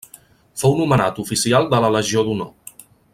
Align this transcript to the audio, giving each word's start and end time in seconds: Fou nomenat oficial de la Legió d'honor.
Fou 0.61 0.73
nomenat 0.79 1.21
oficial 1.25 1.69
de 1.75 1.83
la 1.85 1.93
Legió 1.99 2.25
d'honor. 2.31 2.77